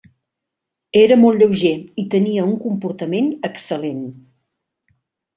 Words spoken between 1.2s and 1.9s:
molt lleuger